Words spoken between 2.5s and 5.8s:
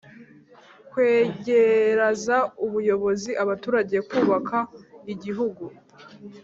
ubuyobozi abaturage kubaka igihugu